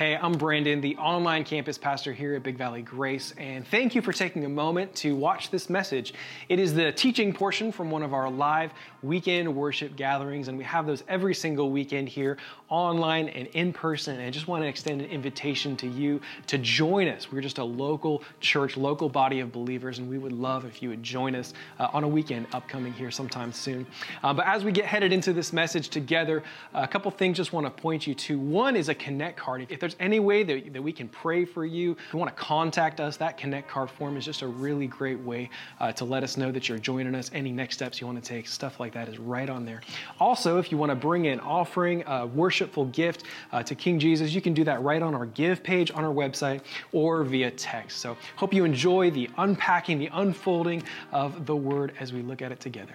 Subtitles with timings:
[0.00, 4.00] Hey, I'm Brandon, the online campus pastor here at Big Valley Grace, and thank you
[4.00, 6.14] for taking a moment to watch this message.
[6.48, 10.64] It is the teaching portion from one of our live weekend worship gatherings, and we
[10.64, 12.38] have those every single weekend here
[12.70, 14.16] online and in person.
[14.16, 17.30] And I just want to extend an invitation to you to join us.
[17.30, 20.88] We're just a local church, local body of believers, and we would love if you
[20.88, 23.86] would join us uh, on a weekend upcoming here sometime soon.
[24.22, 26.42] Uh, but as we get headed into this message together,
[26.72, 28.38] a couple things just want to point you to.
[28.38, 29.66] One is a connect card.
[29.68, 32.42] If there's any way that, that we can pray for you, if you want to
[32.42, 36.22] contact us, that connect card form is just a really great way uh, to let
[36.22, 37.30] us know that you're joining us.
[37.34, 39.80] Any next steps you want to take, stuff like that is right on there.
[40.18, 44.34] Also, if you want to bring an offering, a worshipful gift uh, to King Jesus,
[44.34, 46.60] you can do that right on our give page on our website
[46.92, 47.98] or via text.
[47.98, 52.52] So, hope you enjoy the unpacking, the unfolding of the word as we look at
[52.52, 52.94] it together.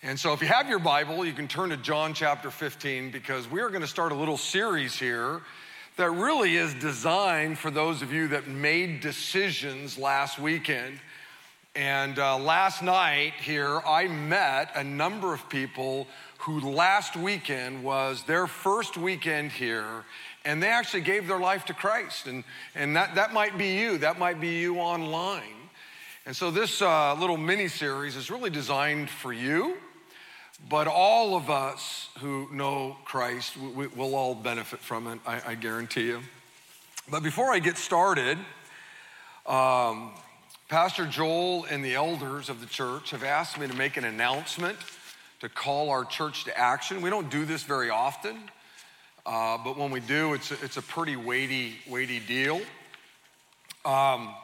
[0.00, 3.50] And so, if you have your Bible, you can turn to John chapter 15 because
[3.50, 5.40] we are going to start a little series here
[5.96, 11.00] that really is designed for those of you that made decisions last weekend.
[11.74, 16.06] And uh, last night here, I met a number of people
[16.38, 20.04] who last weekend was their first weekend here,
[20.44, 22.28] and they actually gave their life to Christ.
[22.28, 22.44] And,
[22.76, 25.42] and that, that might be you, that might be you online.
[26.24, 29.76] And so, this uh, little mini series is really designed for you
[30.68, 35.54] but all of us who know Christ, we, will all benefit from it, I, I,
[35.54, 36.20] guarantee you.
[37.10, 38.38] But before I get started,
[39.46, 40.12] um,
[40.68, 44.76] Pastor Joel and the elders of the church have asked me to make an announcement
[45.40, 47.00] to call our church to action.
[47.00, 48.36] We don't do this very often,
[49.24, 52.60] uh, but when we do, it's a, it's a pretty weighty, weighty deal.
[53.84, 54.34] Um,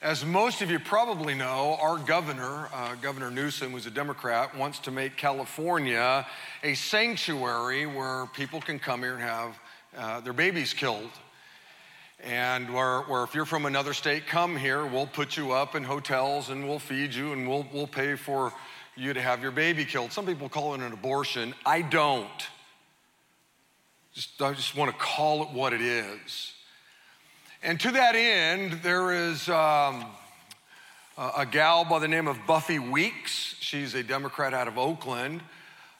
[0.00, 4.78] as most of you probably know, our governor, uh, Governor Newsom, who's a Democrat, wants
[4.80, 6.24] to make California
[6.62, 9.58] a sanctuary where people can come here and have
[9.96, 11.10] uh, their babies killed.
[12.22, 15.82] And where, where, if you're from another state, come here, we'll put you up in
[15.82, 18.52] hotels and we'll feed you and we'll, we'll pay for
[18.96, 20.12] you to have your baby killed.
[20.12, 21.54] Some people call it an abortion.
[21.66, 22.28] I don't.
[24.14, 26.52] Just, I just want to call it what it is.
[27.60, 30.04] And to that end, there is um,
[31.16, 33.56] a gal by the name of Buffy Wicks.
[33.58, 35.40] She's a Democrat out of Oakland.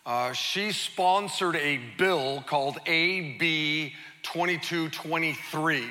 [0.06, 3.92] Uh, she sponsored a bill called AB
[4.22, 5.84] 2223.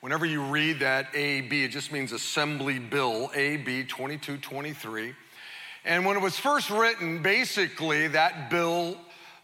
[0.00, 5.12] Whenever you read that AB, it just means Assembly Bill, AB 2223.
[5.84, 8.96] And when it was first written, basically that bill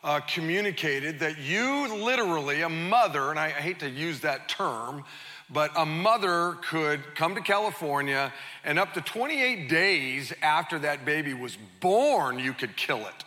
[0.03, 5.05] uh, communicated that you literally, a mother, and I, I hate to use that term,
[5.51, 8.33] but a mother could come to California
[8.65, 13.25] and up to 28 days after that baby was born, you could kill it.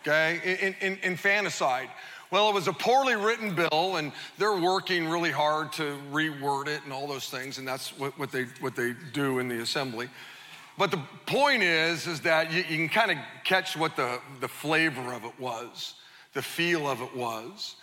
[0.00, 0.40] Okay?
[0.60, 1.88] In, in, infanticide.
[2.30, 6.82] Well, it was a poorly written bill, and they're working really hard to reword it
[6.84, 10.08] and all those things, and that's what, what, they, what they do in the assembly.
[10.78, 14.48] But the point is, is that you, you can kind of catch what the, the
[14.48, 15.94] flavor of it was,
[16.32, 17.76] the feel of it was.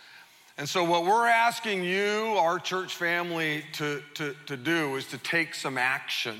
[0.58, 5.18] And so, what we're asking you, our church family, to, to, to do is to
[5.18, 6.38] take some action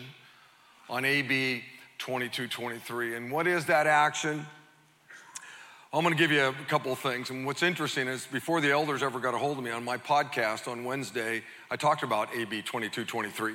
[0.89, 1.63] on AB
[1.99, 3.17] 2223.
[3.17, 4.45] And what is that action?
[5.93, 7.31] I'm going to give you a couple of things.
[7.31, 9.97] And what's interesting is before the elders ever got a hold of me on my
[9.97, 13.55] podcast on Wednesday, I talked about AB 2223.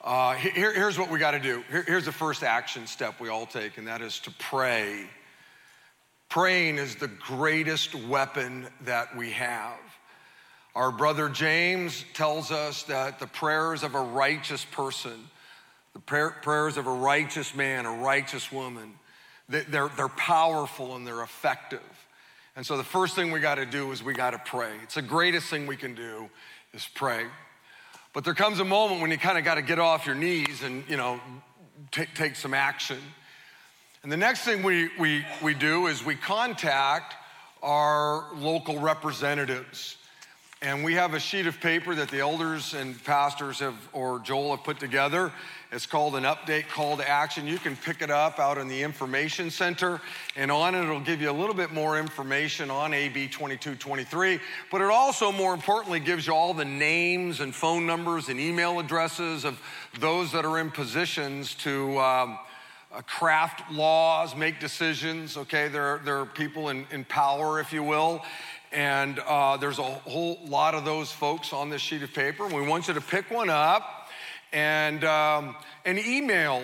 [0.00, 1.64] Uh, here, here's what we got to do.
[1.70, 5.06] Here, here's the first action step we all take, and that is to pray
[6.28, 9.78] Praying is the greatest weapon that we have.
[10.74, 15.28] Our brother James tells us that the prayers of a righteous person,
[15.94, 18.92] the prayers of a righteous man, a righteous woman,
[19.48, 21.80] they're, they're powerful and they're effective.
[22.54, 24.72] And so the first thing we got to do is we got to pray.
[24.82, 26.28] It's the greatest thing we can do
[26.74, 27.24] is pray.
[28.12, 30.62] But there comes a moment when you kind of got to get off your knees
[30.62, 31.20] and, you know,
[31.90, 32.98] take, take some action.
[34.02, 37.16] And the next thing we, we, we do is we contact
[37.62, 39.96] our local representatives.
[40.60, 44.56] And we have a sheet of paper that the elders and pastors have, or Joel
[44.56, 45.32] have put together.
[45.70, 47.46] It's called an update call to action.
[47.46, 50.00] You can pick it up out in the information center,
[50.34, 54.40] and on it, it'll give you a little bit more information on AB 2223.
[54.70, 58.80] But it also, more importantly, gives you all the names and phone numbers and email
[58.80, 59.60] addresses of
[60.00, 61.98] those that are in positions to.
[61.98, 62.38] Um,
[62.92, 65.68] uh, craft laws, make decisions, okay?
[65.68, 68.22] There, there are people in, in power, if you will.
[68.72, 72.46] And uh, there's a whole lot of those folks on this sheet of paper.
[72.46, 74.08] We want you to pick one up
[74.52, 76.62] and, um, and email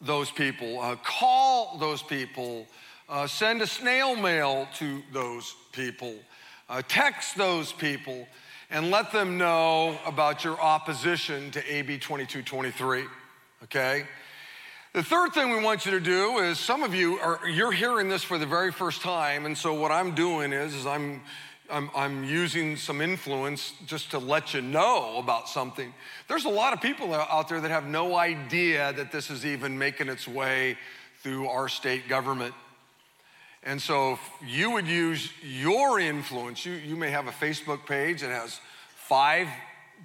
[0.00, 2.66] those people, uh, call those people,
[3.08, 6.14] uh, send a snail mail to those people.
[6.68, 8.26] Uh, text those people
[8.70, 13.04] and let them know about your opposition to AB 2223,
[13.62, 14.04] okay?
[14.96, 18.08] The third thing we want you to do is some of you are you're hearing
[18.08, 21.20] this for the very first time, and so what I'm doing is, is I'm
[21.68, 25.92] I'm, I'm, using some influence just to let you know about something.
[26.28, 29.76] There's a lot of people out there that have no idea that this is even
[29.76, 30.78] making its way
[31.22, 32.54] through our state government.
[33.64, 38.22] And so if you would use your influence, you, you may have a Facebook page
[38.22, 38.60] that has
[38.94, 39.48] five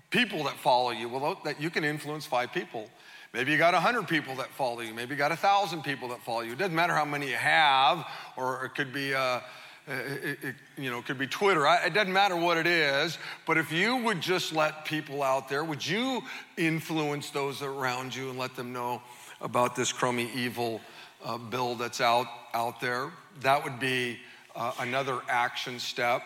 [0.10, 1.08] people that follow you.
[1.08, 2.90] Well, that you can influence five people.
[3.34, 4.94] Maybe you got 100 people that follow you.
[4.94, 6.52] Maybe you got 1,000 people that follow you.
[6.54, 8.06] It doesn't matter how many you have,
[8.36, 9.40] or it could be, uh,
[9.88, 11.66] it, it, you know, it could be Twitter.
[11.86, 13.18] It doesn't matter what it is.
[13.48, 16.24] But if you would just let people out there, would you
[16.58, 19.02] influence those around you and let them know
[19.42, 20.82] about this crummy evil
[21.24, 23.12] uh, bill that's out, out there.
[23.42, 24.20] That would be
[24.56, 26.22] uh, another action step.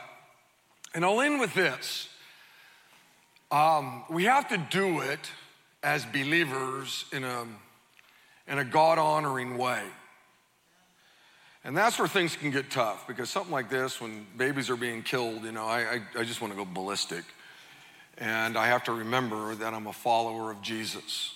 [0.94, 2.10] And I'll end with this
[3.52, 5.19] um, we have to do it
[5.85, 7.45] as believers in a,
[8.47, 9.83] in a God honoring way.
[11.63, 15.03] And that's where things can get tough because something like this, when babies are being
[15.03, 17.23] killed, you know, I, I, I just want to go ballistic.
[18.17, 21.35] And I have to remember that I'm a follower of Jesus.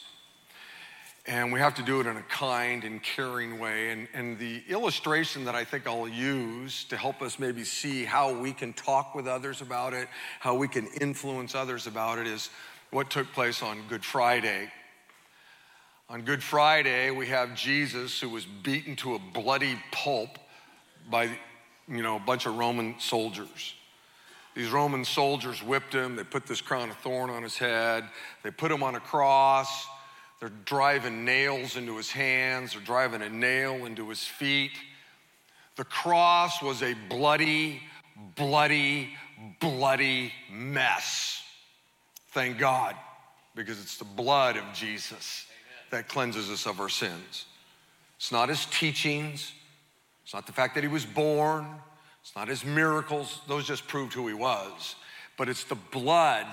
[1.28, 3.92] And we have to do it in a kind and caring way.
[3.92, 8.34] And, and the illustration that I think I'll use to help us maybe see how
[8.34, 10.08] we can talk with others about it,
[10.40, 12.50] how we can influence others about it, is
[12.92, 14.72] what took place on Good Friday.
[16.10, 20.40] On Good Friday, we have Jesus who was beaten to a bloody pulp
[21.10, 21.30] by,
[21.88, 23.76] you know, a bunch of Roman soldiers.
[24.56, 26.16] These Roman soldiers whipped him.
[26.16, 28.06] They put this crown of thorn on his head.
[28.44, 29.88] They put him on a cross.
[30.40, 34.72] They're driving nails into his hands, they're driving a nail into his feet.
[35.76, 37.82] The cross was a bloody,
[38.36, 39.10] bloody,
[39.60, 41.44] bloody mess.
[42.40, 42.96] Thank God,
[43.54, 45.46] because it's the blood of Jesus
[45.92, 47.48] that cleanses us of our sins.
[48.16, 49.52] It's not his teachings,
[50.24, 51.68] it's not the fact that he was born,
[52.22, 54.96] it's not his miracles, those just proved who he was,
[55.38, 56.48] but it's the blood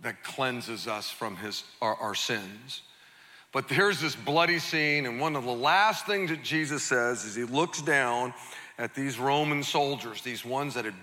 [0.00, 2.80] that cleanses us from his, our, our sins.
[3.52, 7.34] But here's this bloody scene, and one of the last things that Jesus says is
[7.34, 8.32] he looks down
[8.78, 10.94] at these Roman soldiers, these ones that had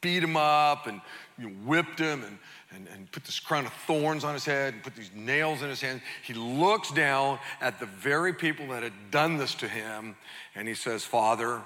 [0.00, 1.00] beat him up and
[1.38, 2.38] you know, whipped him and,
[2.74, 5.68] and, and put this crown of thorns on his head and put these nails in
[5.68, 6.02] his hands.
[6.22, 10.16] He looks down at the very people that had done this to him,
[10.54, 11.60] and he says, Father,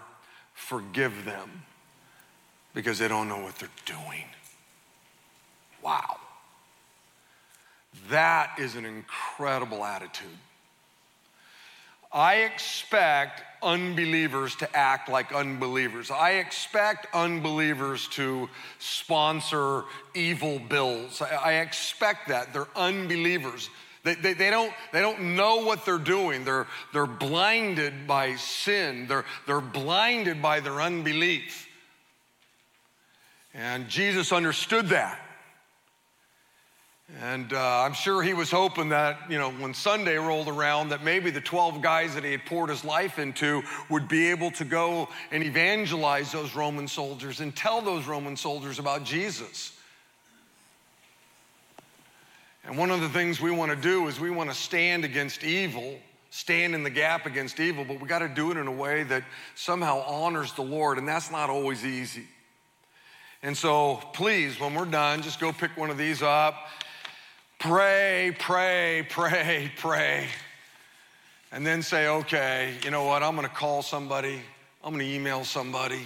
[0.55, 1.63] forgive them
[2.75, 4.25] because they don't know what they're doing.
[5.83, 6.17] Wow.
[8.11, 10.29] That is an incredible attitude.
[12.13, 16.11] I expect unbelievers to act like unbelievers.
[16.11, 19.85] I expect unbelievers to sponsor
[20.15, 21.23] evil bills.
[21.23, 22.53] I, expect that.
[22.53, 23.71] They're unbelievers.
[24.05, 26.45] They, they, they, don't, they don't know what they're doing.
[26.45, 31.67] They're, they're blinded by sin, they're, they're blinded by their unbelief.
[33.55, 35.24] And Jesus understood that.
[37.23, 41.05] And uh, I'm sure he was hoping that, you know, when Sunday rolled around, that
[41.05, 44.65] maybe the 12 guys that he had poured his life into would be able to
[44.65, 49.79] go and evangelize those Roman soldiers and tell those Roman soldiers about Jesus.
[52.65, 55.45] And one of the things we want to do is we want to stand against
[55.45, 55.97] evil,
[56.31, 59.05] stand in the gap against evil, but we got to do it in a way
[59.05, 59.23] that
[59.55, 62.27] somehow honors the Lord, and that's not always easy.
[63.43, 66.57] And so, please, when we're done, just go pick one of these up
[67.67, 70.27] Pray, pray, pray, pray.
[71.51, 73.23] And then say, okay, you know what?
[73.23, 74.39] I'm going to call somebody,
[74.85, 76.03] I'm going to email somebody,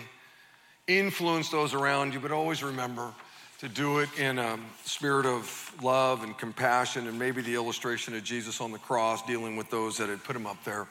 [0.87, 3.13] influence those around you, but always remember
[3.59, 8.23] to do it in a spirit of love and compassion and maybe the illustration of
[8.23, 10.87] Jesus on the cross dealing with those that had put him up there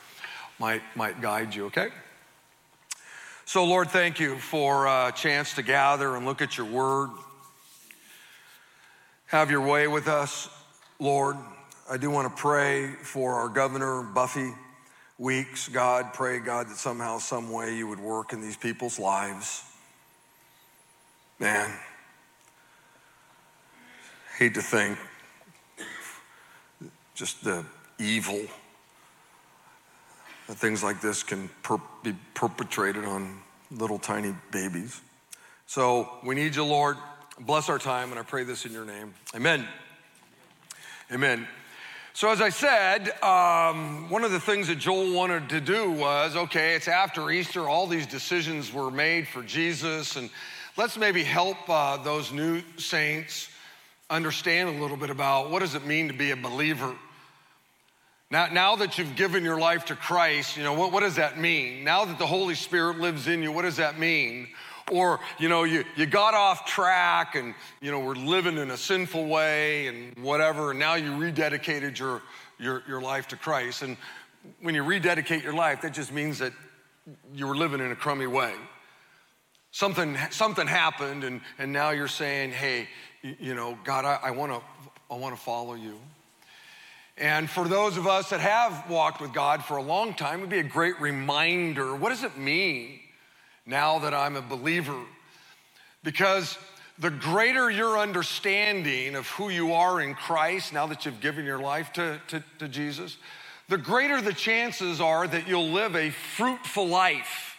[0.60, 1.88] might, might guide you, okay?
[3.46, 7.10] So, Lord, thank you for a chance to gather and look at your word.
[9.28, 10.50] Have your way with us.
[11.00, 11.38] Lord,
[11.90, 14.52] I do want to pray for our governor, Buffy
[15.20, 15.68] Wicks.
[15.68, 19.64] God, pray, God, that somehow, some way you would work in these people's lives.
[21.40, 21.72] Man,
[24.40, 24.98] hate to think
[27.14, 27.64] just the
[28.00, 28.42] evil
[30.48, 33.40] that things like this can per- be perpetrated on
[33.70, 35.02] little tiny babies.
[35.68, 36.98] So we need you, Lord.
[37.40, 39.14] Bless our time, and I pray this in your name.
[39.36, 39.68] Amen.
[41.10, 41.48] Amen.
[42.12, 46.36] So, as I said, um, one of the things that Joel wanted to do was
[46.36, 50.30] okay, it's after Easter, all these decisions were made for Jesus, and
[50.76, 53.50] let's maybe help uh, those new saints
[54.10, 56.94] understand a little bit about what does it mean to be a believer.
[58.30, 61.40] Now, now that you've given your life to Christ, you know, what, what does that
[61.40, 61.86] mean?
[61.86, 64.50] Now that the Holy Spirit lives in you, what does that mean?
[64.92, 68.78] Or, you know, you, you got off track and, you know, we're living in a
[68.78, 72.22] sinful way and whatever, and now you rededicated your,
[72.58, 73.82] your, your life to Christ.
[73.82, 73.98] And
[74.62, 76.54] when you rededicate your life, that just means that
[77.34, 78.54] you were living in a crummy way.
[79.72, 82.88] Something, something happened, and, and now you're saying, hey,
[83.22, 84.62] you, know, God, I, I want to
[85.10, 86.00] I wanna follow you.
[87.18, 90.42] And for those of us that have walked with God for a long time, it
[90.42, 93.00] would be a great reminder what does it mean
[93.68, 95.00] now that I'm a believer?
[96.04, 96.58] Because
[96.98, 101.60] the greater your understanding of who you are in Christ, now that you've given your
[101.60, 103.18] life to, to, to Jesus,
[103.70, 107.56] the greater the chances are that you'll live a fruitful life.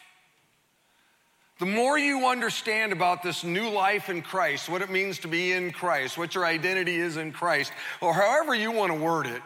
[1.59, 5.53] The more you understand about this new life in Christ, what it means to be
[5.53, 9.43] in Christ, what your identity is in Christ, or however you want to word it,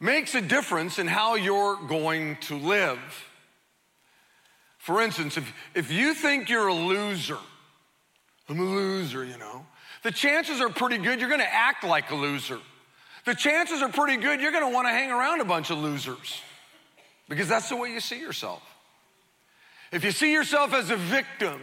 [0.00, 3.29] makes a difference in how you're going to live.
[4.80, 7.36] For instance, if, if you think you're a loser,
[8.48, 9.66] I'm a loser, you know,
[10.02, 12.58] the chances are pretty good you're to act like a loser.
[13.26, 16.40] The chances are pretty good you're want to hang around a bunch of losers
[17.28, 18.62] because that's the way you see yourself.
[19.92, 21.60] If you see yourself as a victim,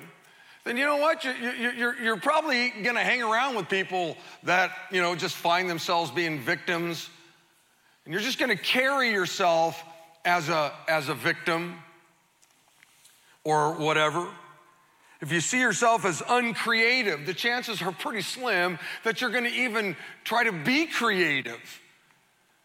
[0.64, 1.24] then you know what?
[1.24, 6.12] You're, you're, you're probably to hang around with people that, you know, just find themselves
[6.12, 7.10] being victims.
[8.06, 9.84] And you're just to carry yourself
[10.24, 11.80] as a, as a victim
[13.48, 14.28] or whatever.
[15.22, 19.54] If you see yourself as uncreative, the chances are pretty slim that you're going to
[19.54, 21.82] even try to be creative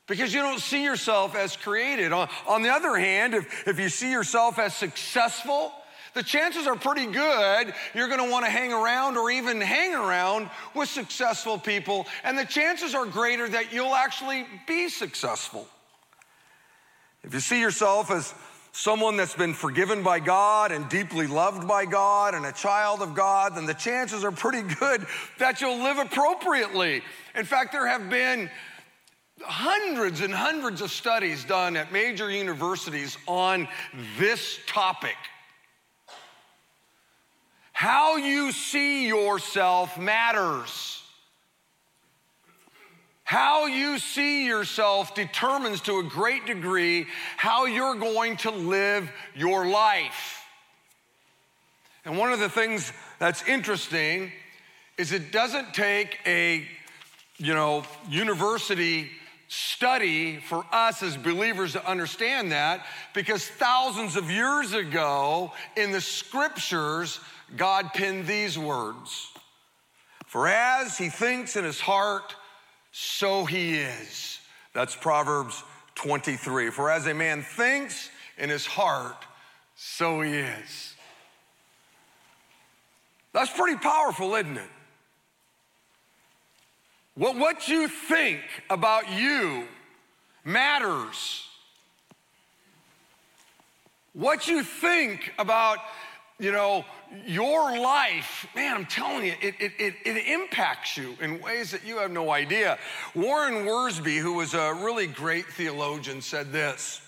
[0.09, 2.13] because you don't see yourself as created.
[2.13, 5.73] On, on the other hand, if, if you see yourself as successful,
[6.15, 9.95] the chances are pretty good you're going to want to hang around or even hang
[9.95, 15.69] around with successful people, and the chances are greater that you'll actually be successful.
[17.23, 18.35] If you see yourself as
[18.73, 23.15] someone that's been forgiven by God and deeply loved by God and a child of
[23.15, 25.07] God, then the chances are pretty good
[25.39, 27.03] that you'll live appropriately.
[27.35, 28.51] In fact, there have been
[29.43, 33.69] hundreds and hundreds of studies done at major universities on
[34.19, 35.17] this topic.
[37.73, 41.02] How you see yourself matters.
[43.33, 47.07] How you see yourself determines to a great degree
[47.39, 50.45] how you're going to live your life.
[52.05, 54.33] And one of the things that's interesting
[54.99, 56.69] is it doesn't take a,
[57.39, 59.09] you know, university
[59.49, 62.85] study for us as believers to understand that
[63.15, 67.19] because thousands of years ago in the scriptures,
[67.57, 69.31] God penned these words
[70.27, 72.35] For as he thinks in his heart,
[72.93, 74.39] so he is.
[74.75, 75.63] That's Proverbs
[75.97, 76.71] 23.
[76.71, 79.25] For as a man thinks in his heart,
[79.75, 80.95] so he is.
[83.33, 84.71] That's pretty powerful, isn't it?
[87.15, 89.65] What, what you think about you
[90.45, 91.47] matters.
[94.15, 95.79] What you think about,
[96.39, 96.85] you know,
[97.27, 101.85] your life, man, I'm telling you, it, it, it, it, impacts you in ways that
[101.85, 102.79] you have no idea.
[103.15, 107.01] Warren Wiersbe, who was a really great theologian, said this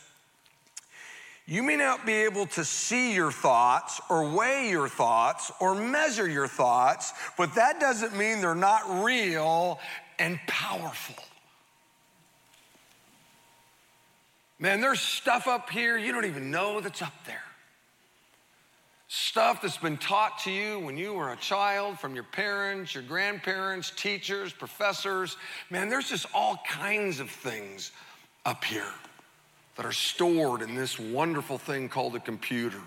[1.47, 6.29] you may not be able to see your thoughts or weigh your thoughts or measure
[6.29, 9.79] your thoughts, but that doesn't mean they're not real
[10.19, 11.23] and powerful.
[14.59, 17.43] Man, there's stuff up here you don't even know that's up there.
[19.17, 23.05] Stuff that's been taught to you when you were a child from your parents, your
[23.05, 25.37] grandparents, teachers, professors.
[25.71, 27.93] Man, there's just all kinds of things
[28.45, 28.93] up here
[29.77, 32.81] that are stored in this wonderful thing called a computer.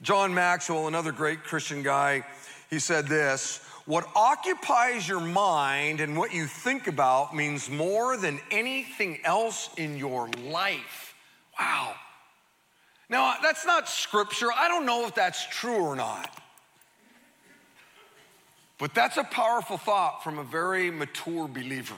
[0.00, 2.24] John Maxwell, another great Christian guy,
[2.70, 8.40] he said this What occupies your mind and what you think about means more than
[8.50, 11.14] anything else in your life.
[11.58, 11.94] Wow.
[13.10, 14.52] Now, that's not scripture.
[14.56, 16.32] I don't know if that's true or not.
[18.78, 21.96] But that's a powerful thought from a very mature believer.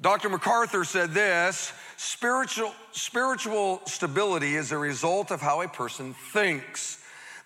[0.00, 0.28] Dr.
[0.28, 6.98] MacArthur said this spiritual, spiritual stability is a result of how a person thinks.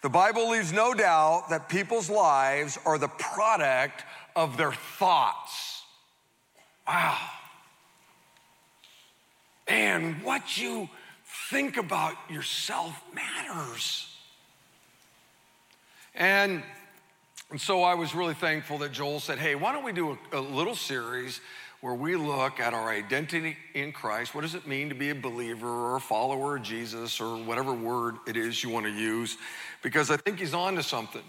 [0.03, 5.83] The Bible leaves no doubt that people's lives are the product of their thoughts.
[6.87, 7.19] Wow.
[9.67, 10.89] And what you
[11.51, 14.09] think about yourself matters.
[16.15, 16.63] And,
[17.51, 20.39] and so I was really thankful that Joel said, hey, why don't we do a,
[20.39, 21.41] a little series
[21.85, 24.35] where we look at our identity in Christ.
[24.35, 27.75] What does it mean to be a believer or a follower of Jesus or whatever
[27.75, 29.37] word it is you want to use?
[29.83, 31.21] Because I think he's on to something.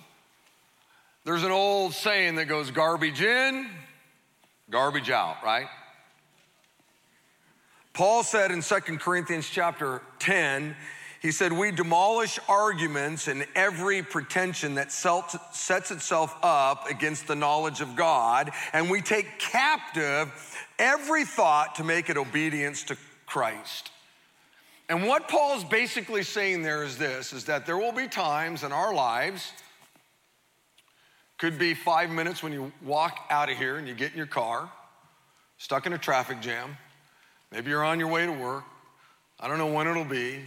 [1.26, 3.70] There's an old saying that goes garbage in,
[4.70, 5.68] garbage out, right?
[7.96, 10.76] Paul said in 2 Corinthians chapter 10,
[11.22, 17.80] he said, We demolish arguments and every pretension that sets itself up against the knowledge
[17.80, 20.30] of God, and we take captive
[20.78, 23.92] every thought to make it obedience to Christ.
[24.90, 28.74] And what Paul's basically saying there is this is that there will be times in
[28.74, 29.54] our lives,
[31.38, 34.28] could be five minutes when you walk out of here and you get in your
[34.28, 34.70] car,
[35.58, 36.78] stuck in a traffic jam.
[37.56, 38.66] Maybe you're on your way to work.
[39.40, 40.42] I don't know when it'll be.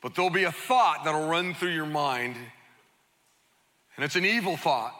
[0.00, 2.36] But there'll be a thought that'll run through your mind,
[3.96, 4.94] and it's an evil thought.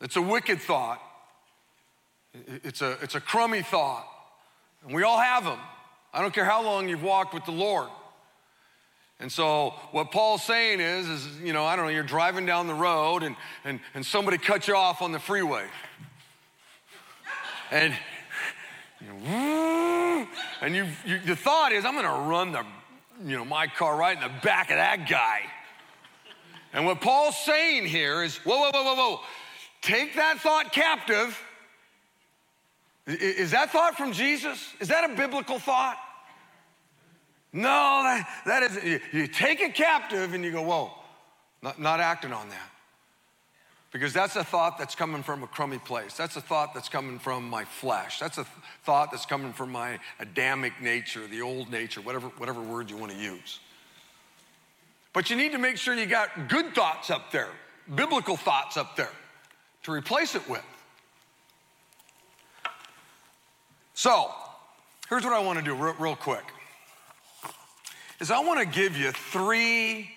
[0.00, 1.00] It's a wicked thought.
[2.64, 4.04] It's a, it's a crummy thought.
[4.84, 5.60] And we all have them.
[6.12, 7.88] I don't care how long you've walked with the Lord.
[9.20, 12.66] And so what Paul's saying is, is, you know, I don't know, you're driving down
[12.66, 15.66] the road and, and, and somebody cuts you off on the freeway.
[17.70, 17.94] And,
[19.00, 19.57] you know,
[20.60, 22.64] and you, you, the thought is, I'm gonna run the
[23.24, 25.40] you know, my car right in the back of that guy.
[26.72, 29.20] And what Paul's saying here is whoa, whoa, whoa, whoa, whoa.
[29.80, 31.40] Take that thought captive.
[33.06, 34.74] Is that thought from Jesus?
[34.80, 35.96] Is that a biblical thought?
[37.52, 40.92] No, that, that is, you, you take it captive and you go, whoa,
[41.62, 42.70] not, not acting on that.
[43.90, 46.14] Because that's a thought that's coming from a crummy place.
[46.14, 48.18] That's a thought that's coming from my flesh.
[48.18, 48.54] That's a th-
[48.84, 53.12] thought that's coming from my Adamic nature, the old nature, whatever, whatever word you want
[53.12, 53.60] to use.
[55.14, 57.48] But you need to make sure you got good thoughts up there,
[57.94, 59.10] biblical thoughts up there
[59.84, 60.64] to replace it with.
[63.94, 64.30] So,
[65.08, 66.44] here's what I want to do real, real quick.
[68.20, 70.10] Is I want to give you three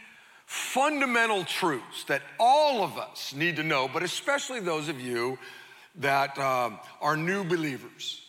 [0.51, 5.39] fundamental truths that all of us need to know, but especially those of you
[5.95, 8.21] that um, are new believers.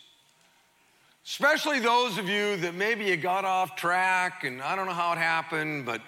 [1.26, 5.14] Especially those of you that maybe you got off track and I don't know how
[5.14, 6.00] it happened, but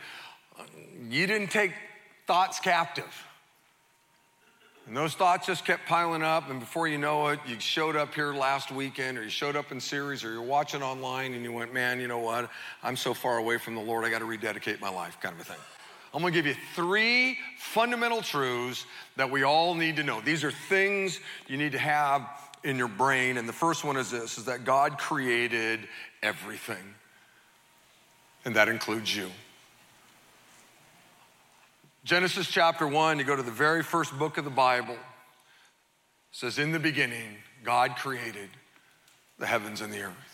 [0.57, 0.63] uh,
[1.11, 1.73] you didn't take
[2.29, 3.27] thoughts captive.
[4.87, 8.15] And those thoughts just kept piling up, and before you know it, you showed up
[8.15, 11.53] here last weekend, or you showed up in Ceres, or you're watching online, and you
[11.53, 12.51] went, Man, you know what?
[12.85, 15.41] I'm so far away from the Lord, I got to rededicate my life, kind of
[15.41, 15.57] a thing.
[16.15, 20.21] I'm gonna give you three fundamental truths that we all need to know.
[20.21, 22.23] These are things you need to have
[22.63, 23.37] in your brain.
[23.37, 25.81] And the first one is this is that God created
[26.23, 26.95] everything.
[28.45, 29.29] And that includes you.
[32.05, 34.97] Genesis chapter 1, you go to the very first book of the Bible.
[36.33, 38.51] says, In the beginning, God created
[39.39, 40.34] the heavens and the earth.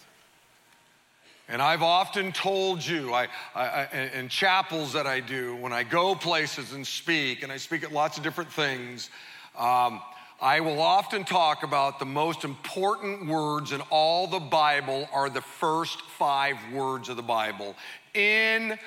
[1.51, 6.15] And I've often told you, I, I, in chapels that I do, when I go
[6.15, 9.11] places and speak, and I speak at lots of different things,
[9.59, 10.01] um,
[10.41, 15.43] I will often talk about the most important words in all the Bible are the
[15.43, 17.75] first five words of the Bible.
[18.15, 18.79] In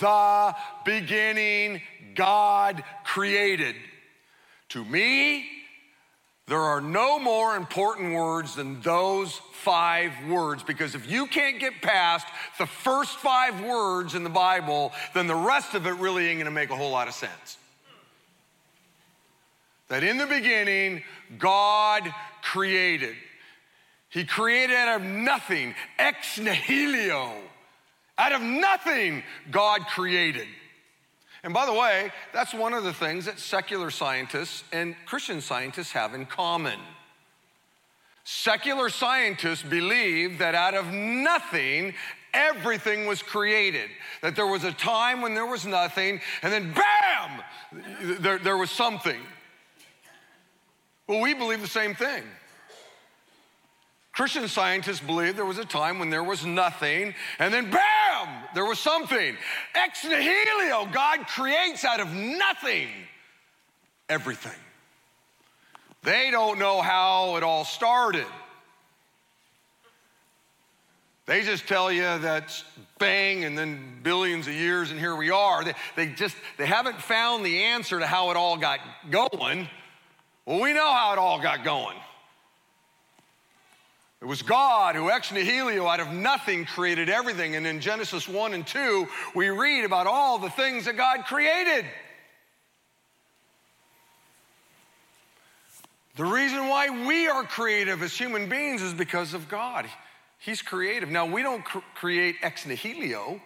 [0.00, 1.82] the beginning,
[2.14, 3.74] God created.
[4.70, 5.61] To me,
[6.48, 11.80] there are no more important words than those five words because if you can't get
[11.80, 12.26] past
[12.58, 16.50] the first five words in the Bible, then the rest of it really ain't gonna
[16.50, 17.58] make a whole lot of sense.
[19.88, 21.02] That in the beginning,
[21.38, 23.14] God created.
[24.08, 27.32] He created out of nothing, ex nihilo.
[28.18, 30.48] Out of nothing, God created.
[31.44, 35.92] And by the way, that's one of the things that secular scientists and Christian scientists
[35.92, 36.78] have in common.
[38.24, 41.94] Secular scientists believe that out of nothing,
[42.32, 43.90] everything was created.
[44.20, 47.42] That there was a time when there was nothing, and then bam,
[48.20, 49.20] there, there was something.
[51.08, 52.22] Well, we believe the same thing.
[54.12, 57.80] Christian scientists believe there was a time when there was nothing, and then bam,
[58.54, 59.36] there was something.
[59.74, 62.88] Ex nihilo, God creates out of nothing
[64.08, 64.52] everything.
[66.02, 68.26] They don't know how it all started.
[71.26, 72.62] They just tell you that
[72.98, 75.62] bang and then billions of years and here we are.
[75.62, 79.68] They, they just they haven't found the answer to how it all got going.
[80.44, 81.96] Well, we know how it all got going.
[84.22, 87.56] It was God who ex nihilo out of nothing created everything.
[87.56, 91.84] And in Genesis 1 and 2, we read about all the things that God created.
[96.14, 99.86] The reason why we are creative as human beings is because of God.
[100.38, 101.10] He's creative.
[101.10, 103.40] Now, we don't cr- create ex nihilo.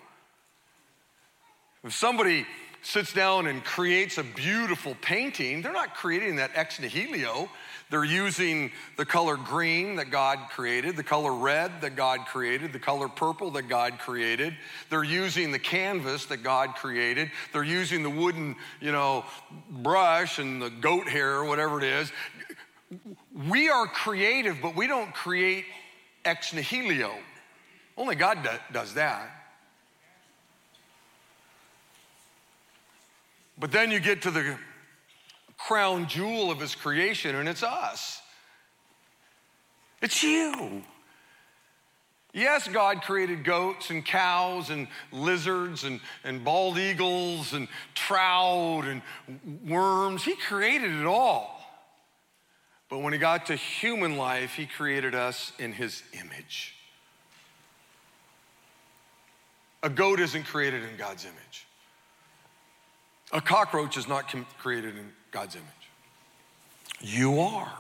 [1.85, 2.47] If somebody
[2.83, 7.49] sits down and creates a beautiful painting, they're not creating that ex nihilo.
[7.89, 12.81] They're using the color green that God created, the color red that God created, the
[12.81, 14.57] color purple that God created.
[14.91, 17.31] They're using the canvas that God created.
[17.53, 19.25] They're using the wooden, you know,
[19.71, 22.13] brush and the goat hair or whatever it is.
[23.49, 25.65] We are creative, but we don't create
[26.25, 27.13] ex nihilo.
[27.97, 28.39] Only God
[28.73, 29.31] does that.
[33.59, 34.59] But then you get to the
[35.59, 38.21] crown jewel of his creation, and it's us.
[40.03, 40.83] It's you.
[42.33, 49.01] Yes, God created goats and cows and lizards and, and bald eagles and trout and
[49.67, 50.23] worms.
[50.23, 51.57] He created it all.
[52.91, 56.75] But when he got to human life, he created us in his image.
[59.83, 61.67] A goat isn't created in God's image.
[63.33, 65.67] A cockroach is not created in God's image.
[67.01, 67.73] You are.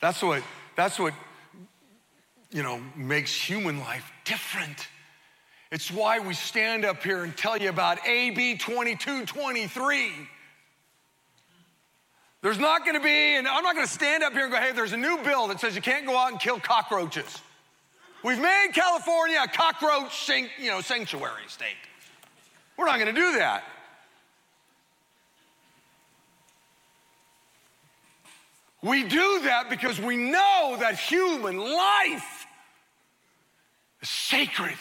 [0.00, 0.42] That's what,
[0.76, 1.14] that's what,
[2.50, 4.88] you know, makes human life different.
[5.70, 10.12] It's why we stand up here and tell you about AB 2223.
[12.40, 14.92] There's not gonna be, and I'm not gonna stand up here and go, hey, there's
[14.92, 17.42] a new bill that says you can't go out and kill cockroaches.
[18.24, 21.68] We've made California a cockroach you know, sanctuary state.
[22.76, 23.64] We're not gonna do that.
[28.82, 32.46] We do that because we know that human life
[34.00, 34.76] is sacred.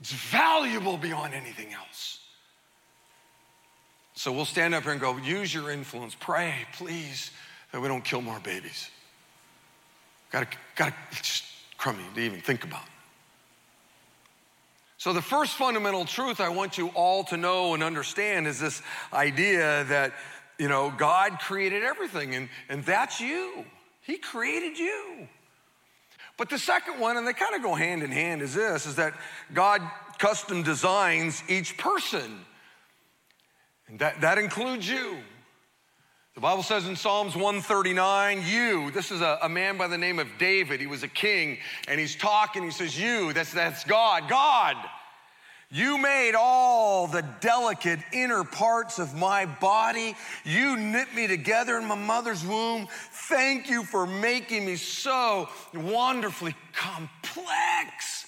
[0.00, 2.20] It's valuable beyond anything else.
[4.14, 6.14] So we'll stand up here and go, use your influence.
[6.18, 7.30] Pray, please,
[7.72, 8.90] that we don't kill more babies.
[10.30, 11.44] Gotta, gotta, just
[11.78, 12.84] crummy to even think about.
[14.98, 18.82] So, the first fundamental truth I want you all to know and understand is this
[19.12, 20.12] idea that
[20.58, 23.64] you know, God created everything, and, and that's you.
[24.02, 25.28] He created you.
[26.36, 28.96] But the second one, and they kind of go hand in hand, is this is
[28.96, 29.14] that
[29.52, 29.82] God
[30.18, 32.40] custom designs each person.
[33.88, 35.18] And that, that includes you.
[36.34, 40.20] The Bible says in Psalms 139, you, this is a, a, man by the name
[40.20, 40.80] of David.
[40.80, 42.62] He was a king, and he's talking.
[42.62, 44.28] He says, You, that's, that's God.
[44.28, 44.76] God,
[45.70, 50.16] you made all the delicate inner parts of my body.
[50.44, 52.88] You knit me together in my mother's womb.
[53.28, 58.26] Thank you for making me so wonderfully complex.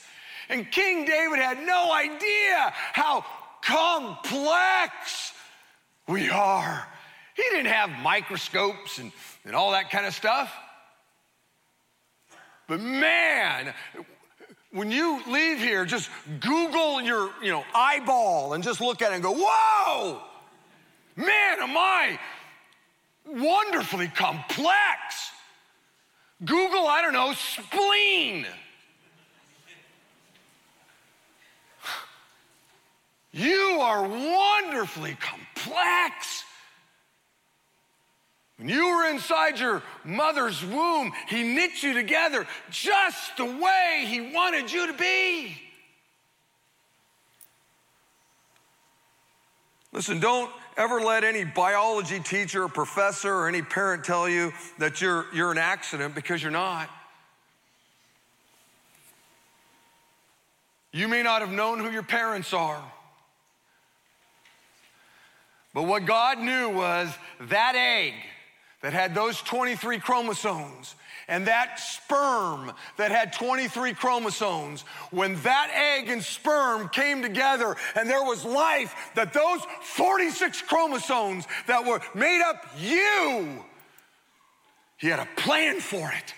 [0.50, 3.24] And King David had no idea how
[3.62, 5.33] complex
[6.07, 6.87] we are.
[7.37, 9.12] He didn't have microscopes and,
[9.46, 10.53] and all that kind of stuff.
[12.68, 13.72] But man,
[14.72, 19.14] when you leave here, just Google your, you know, eyeball and just look at it
[19.14, 20.20] and go, whoa,
[21.16, 22.18] man, am I
[23.26, 25.30] wonderfully complex.
[26.44, 28.46] Google, I don't know, spleen.
[33.33, 36.44] You are wonderfully complex.
[38.61, 44.20] When you were inside your mother's womb, He knit you together just the way He
[44.35, 45.57] wanted you to be.
[49.92, 55.01] Listen, don't ever let any biology teacher or professor or any parent tell you that
[55.01, 56.90] you're, you're an accident because you're not.
[60.92, 62.85] You may not have known who your parents are.
[65.73, 67.09] But what God knew was
[67.40, 68.12] that egg
[68.83, 70.95] that had those 23 chromosomes
[71.31, 78.11] and that sperm that had 23 chromosomes, when that egg and sperm came together and
[78.11, 83.64] there was life, that those 46 chromosomes that were made up you,
[84.97, 86.35] he had a plan for it.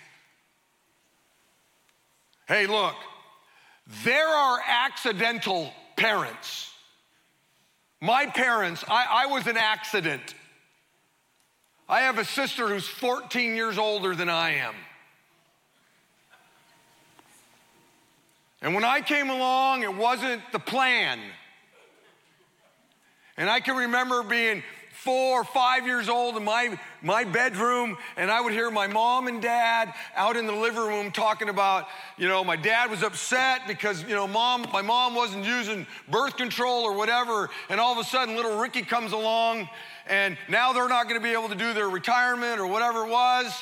[2.47, 2.97] Hey, look,
[4.05, 6.71] there are accidental parents.
[8.01, 10.35] My parents, I, I was an accident.
[11.93, 14.75] I have a sister who's 14 years older than I am.
[18.63, 21.19] And when I came along, it wasn't the plan.
[23.37, 28.31] And I can remember being four, or five years old in my, my bedroom, and
[28.31, 32.29] I would hear my mom and dad out in the living room talking about, you
[32.29, 36.85] know, my dad was upset because, you know, mom, my mom wasn't using birth control
[36.85, 39.69] or whatever, and all of a sudden little Ricky comes along,
[40.07, 43.53] and now they're not gonna be able to do their retirement or whatever it was.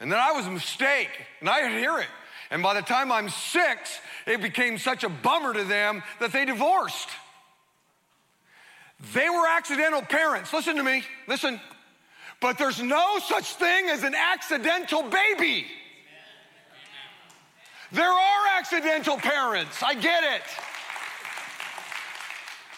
[0.00, 1.10] And then I was a mistake,
[1.40, 2.06] and I hear it.
[2.50, 6.44] And by the time I'm six, it became such a bummer to them that they
[6.44, 7.08] divorced.
[9.12, 10.52] They were accidental parents.
[10.52, 11.60] Listen to me, listen.
[12.40, 15.66] But there's no such thing as an accidental baby.
[17.90, 20.42] There are accidental parents, I get it.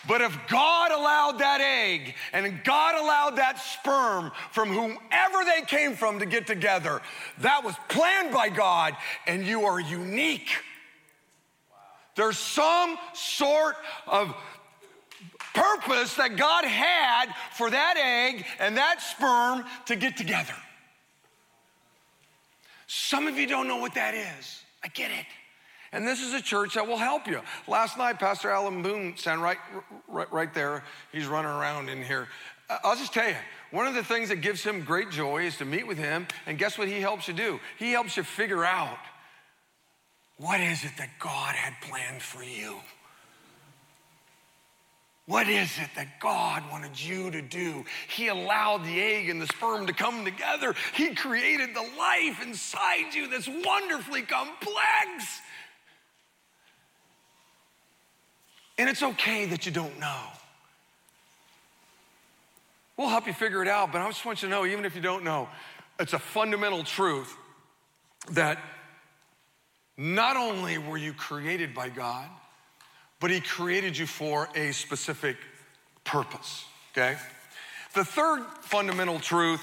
[0.08, 5.94] But if God allowed that egg and God allowed that sperm from whomever they came
[5.94, 7.02] from to get together,
[7.38, 10.50] that was planned by God, and you are unique.
[12.16, 14.34] There's some sort of
[15.54, 20.54] purpose that God had for that egg and that sperm to get together.
[22.86, 24.62] Some of you don't know what that is.
[24.82, 25.26] I get it.
[25.92, 27.40] And this is a church that will help you.
[27.66, 29.58] Last night, Pastor Alan Boone stand right,
[30.06, 30.84] right, right there.
[31.10, 32.28] He's running around in here.
[32.68, 33.36] Uh, I'll just tell you,
[33.72, 36.28] one of the things that gives him great joy is to meet with him.
[36.46, 37.58] And guess what he helps you do?
[37.78, 38.98] He helps you figure out
[40.36, 42.76] what is it that God had planned for you.
[45.26, 47.84] What is it that God wanted you to do?
[48.08, 50.74] He allowed the egg and the sperm to come together.
[50.94, 55.40] He created the life inside you that's wonderfully complex.
[58.80, 60.22] And it's okay that you don't know.
[62.96, 64.94] We'll help you figure it out, but I just want you to know, even if
[64.94, 65.50] you don't know,
[65.98, 67.36] it's a fundamental truth
[68.30, 68.58] that
[69.98, 72.26] not only were you created by God,
[73.20, 75.36] but He created you for a specific
[76.04, 77.18] purpose, okay?
[77.94, 79.60] The third fundamental truth,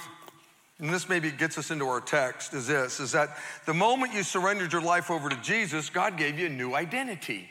[0.77, 4.21] and this maybe gets us into our text, is this is that the moment you
[4.21, 7.49] surrendered your life over to Jesus, God gave you a new identity.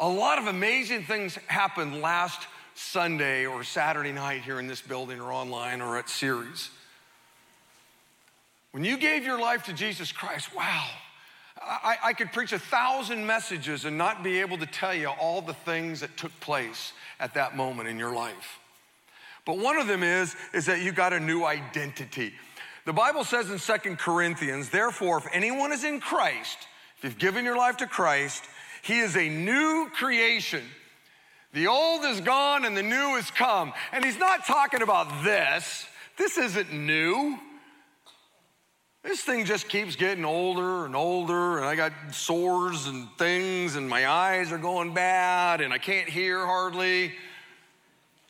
[0.00, 5.20] A lot of amazing things happened last Sunday or Saturday night here in this building
[5.20, 6.70] or online or at Ceres.
[8.72, 10.86] When you gave your life to Jesus Christ, wow,
[11.60, 15.42] I, I, could preach a thousand messages and not be able to tell you all
[15.42, 18.58] the things that took place at that moment in your life.
[19.44, 22.32] But one of them is, is that you got a new identity.
[22.84, 26.58] The Bible says in Second Corinthians, therefore, if anyone is in Christ,
[26.96, 28.44] if you've given your life to Christ,
[28.82, 30.62] he is a new creation.
[31.52, 33.72] The old is gone and the new has come.
[33.92, 35.86] And he's not talking about this.
[36.16, 37.38] This isn't new.
[39.02, 43.88] This thing just keeps getting older and older, and I got sores and things, and
[43.88, 47.12] my eyes are going bad, and I can't hear hardly.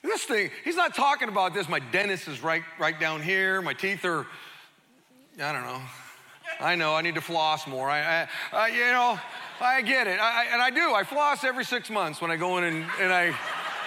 [0.03, 1.69] This thing, he's not talking about this.
[1.69, 3.61] My dentist is right, right down here.
[3.61, 4.27] My teeth are,
[5.38, 5.83] I don't know.
[6.62, 7.90] I know I need to floss more.
[7.90, 9.18] I, I, you know,
[9.61, 10.20] I get it.
[10.20, 10.94] I, and I do.
[10.94, 13.37] I floss every six months when I go in and, and I,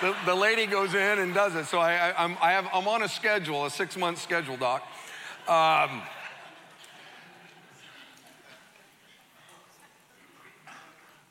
[0.01, 1.65] the, the lady goes in and does it.
[1.67, 4.85] So I, I, I'm, I have, I'm on a schedule, a six month schedule, doc.
[5.47, 6.01] Um,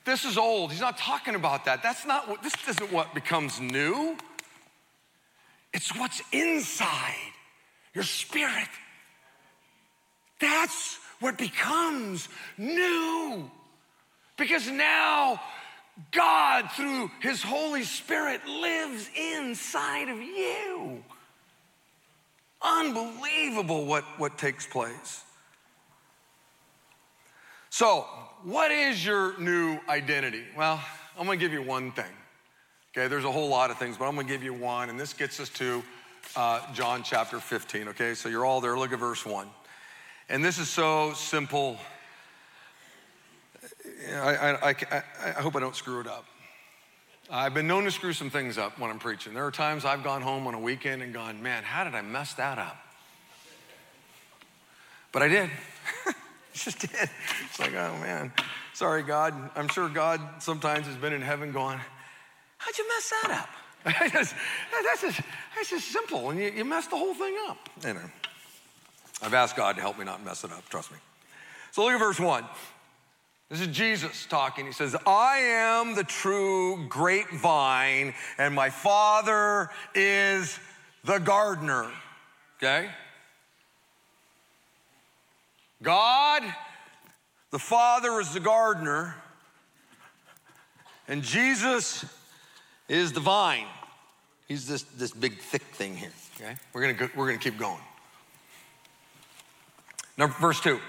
[0.06, 0.72] this is old.
[0.72, 1.82] He's not talking about that.
[1.82, 4.16] That's not what, this isn't what becomes new.
[5.74, 7.32] It's what's inside
[7.92, 8.68] your spirit.
[10.40, 13.50] That's what becomes new.
[14.36, 15.40] Because now
[16.10, 21.04] God, through His Holy Spirit, lives inside of you.
[22.60, 25.22] Unbelievable what, what takes place.
[27.70, 28.06] So,
[28.44, 30.44] what is your new identity?
[30.56, 30.82] Well,
[31.18, 32.04] I'm gonna give you one thing.
[32.96, 35.12] Okay, there's a whole lot of things, but I'm gonna give you one, and this
[35.12, 35.82] gets us to
[36.36, 37.88] uh, John chapter 15.
[37.88, 38.78] Okay, so you're all there.
[38.78, 39.48] Look at verse 1.
[40.28, 41.78] And this is so simple
[44.12, 46.26] I, I, I, I hope I don't screw it up.
[47.30, 49.32] I've been known to screw some things up when I'm preaching.
[49.32, 52.02] There are times I've gone home on a weekend and gone, man, how did I
[52.02, 52.76] mess that up?
[55.10, 55.50] But I did.
[56.52, 57.08] just did.
[57.46, 58.32] It's like, oh man,
[58.74, 59.34] sorry, God.
[59.56, 61.78] I'm sure God sometimes has been in heaven going,
[62.58, 63.48] how'd you mess that up?
[63.84, 65.20] that's, just,
[65.54, 67.68] that's just simple, and you, you messed the whole thing up.
[67.84, 68.04] Anyway,
[69.22, 70.98] I've asked God to help me not mess it up, trust me.
[71.72, 72.44] So look at verse 1.
[73.50, 74.66] This is Jesus talking.
[74.66, 80.58] He says, I am the true grapevine, and my Father is
[81.04, 81.90] the gardener.
[82.56, 82.88] Okay?
[85.82, 86.42] God,
[87.50, 89.14] the Father, is the gardener,
[91.06, 92.04] and Jesus
[92.88, 93.66] is the vine.
[94.48, 96.56] He's this, this big, thick thing here, okay?
[96.72, 97.80] We're gonna, go, we're gonna keep going.
[100.16, 100.80] Number, verse two.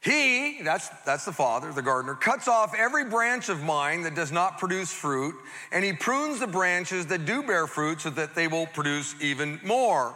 [0.00, 4.30] He, that's, that's the father, the gardener, cuts off every branch of mine that does
[4.30, 5.34] not produce fruit,
[5.72, 9.58] and he prunes the branches that do bear fruit so that they will produce even
[9.64, 10.14] more.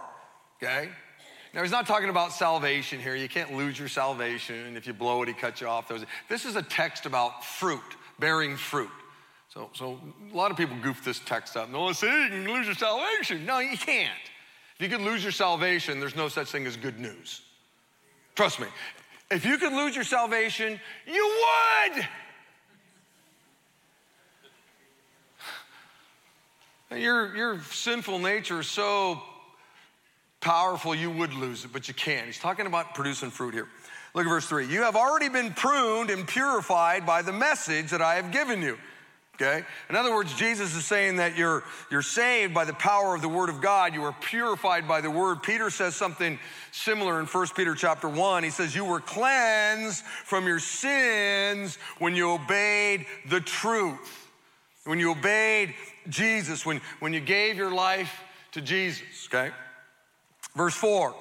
[0.62, 0.90] Okay?
[1.54, 3.14] Now, he's not talking about salvation here.
[3.14, 4.76] You can't lose your salvation.
[4.76, 5.90] If you blow it, he cuts you off.
[6.28, 7.80] This is a text about fruit,
[8.18, 8.90] bearing fruit.
[9.48, 9.98] So, so
[10.30, 11.70] a lot of people goof this text up.
[11.70, 13.46] No, say you can lose your salvation.
[13.46, 14.12] No, you can't.
[14.78, 17.42] If you could lose your salvation, there's no such thing as good news.
[18.36, 18.68] Trust me.
[19.28, 21.44] If you could lose your salvation, you
[21.92, 22.06] would.
[27.02, 29.20] Your, your sinful nature is so
[30.40, 32.24] powerful, you would lose it, but you can't.
[32.24, 33.68] He's talking about producing fruit here.
[34.14, 34.66] Look at verse three.
[34.66, 38.78] You have already been pruned and purified by the message that I have given you.
[39.40, 39.64] Okay?
[39.88, 43.29] In other words, Jesus is saying that you're, you're saved by the power of the
[43.29, 43.94] Word of God.
[43.94, 45.44] You are purified by the Word.
[45.44, 46.40] Peter says something
[46.72, 48.42] similar in 1 Peter chapter 1.
[48.42, 54.27] He says, You were cleansed from your sins when you obeyed the truth.
[54.85, 55.74] When you obeyed
[56.09, 58.22] Jesus, when, when you gave your life
[58.53, 59.55] to Jesus, okay?
[60.57, 61.14] Verse 4,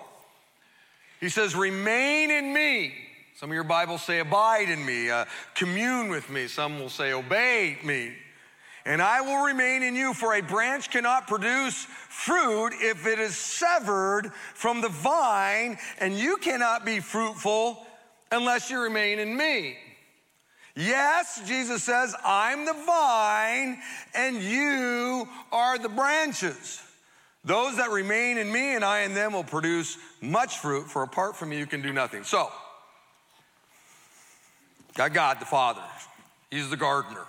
[1.19, 2.93] he says, Remain in me
[3.37, 6.47] some of your Bibles say, Abide in me, uh, commune with me.
[6.47, 8.13] Some will say, Obey me.
[8.83, 13.37] And I will remain in you, for a branch cannot produce fruit if it is
[13.37, 17.85] severed from the vine, and you cannot be fruitful
[18.31, 19.77] unless you remain in me.
[20.75, 23.77] Yes, Jesus says, I'm the vine,
[24.15, 26.81] and you are the branches.
[27.45, 31.35] Those that remain in me and I in them will produce much fruit, for apart
[31.35, 32.23] from me, you can do nothing.
[32.23, 32.49] So,
[34.97, 35.83] Got God the Father,
[36.49, 37.25] He's the gardener.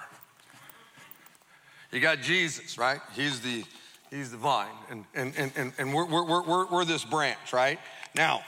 [1.93, 3.01] You got Jesus, right?
[3.15, 3.63] He's the
[4.11, 7.79] He's the vine, and and and and, and we're, we're, we're, we're this branch, right?
[8.15, 8.41] Now,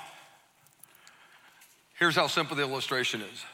[1.99, 3.45] here's how simple the illustration is.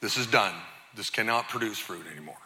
[0.00, 0.54] This is done.
[0.94, 2.36] This cannot produce fruit anymore.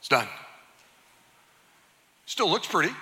[0.00, 0.28] It's done.
[2.26, 2.92] Still looks pretty.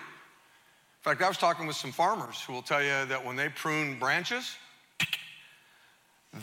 [1.00, 3.48] In fact, I was talking with some farmers who will tell you that when they
[3.48, 4.54] prune branches,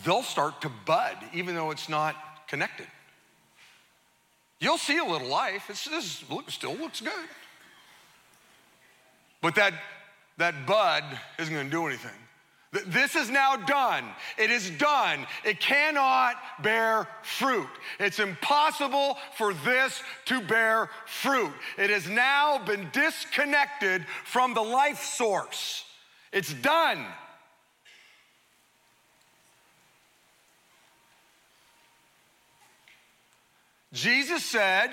[0.04, 2.16] they'll start to bud, even though it's not
[2.48, 2.88] connected.
[4.58, 5.66] You'll see a little life.
[5.70, 7.28] It's, this still looks good.
[9.40, 9.74] But that,
[10.38, 11.04] that bud
[11.38, 12.10] isn't going to do anything.
[12.70, 14.04] This is now done.
[14.36, 15.26] It is done.
[15.42, 17.68] It cannot bear fruit.
[17.98, 21.52] It's impossible for this to bear fruit.
[21.78, 25.84] It has now been disconnected from the life source.
[26.30, 27.06] It's done.
[33.94, 34.90] Jesus said,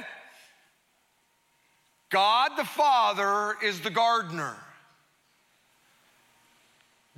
[2.10, 4.56] God the Father is the gardener.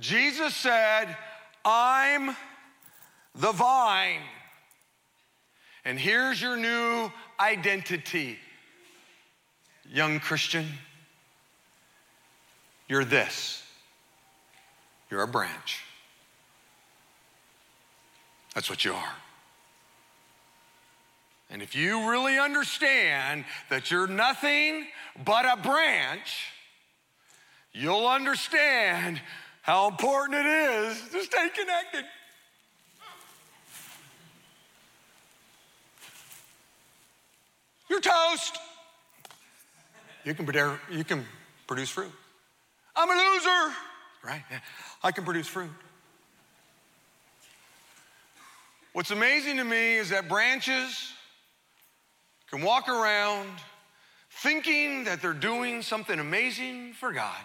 [0.00, 1.16] Jesus said,
[1.64, 2.36] I'm
[3.34, 4.20] the vine.
[5.84, 8.38] And here's your new identity,
[9.90, 10.66] young Christian.
[12.88, 13.62] You're this.
[15.10, 15.82] You're a branch.
[18.54, 19.14] That's what you are.
[21.50, 24.86] And if you really understand that you're nothing
[25.24, 26.52] but a branch,
[27.72, 29.20] you'll understand
[29.68, 32.02] how important it is to stay connected.
[37.90, 38.58] You're toast.
[40.24, 41.22] You can, you can
[41.66, 42.10] produce fruit.
[42.96, 43.74] I'm a loser,
[44.24, 44.42] right?
[45.02, 45.68] I can produce fruit.
[48.94, 51.12] What's amazing to me is that branches
[52.50, 53.50] can walk around
[54.30, 57.36] thinking that they're doing something amazing for God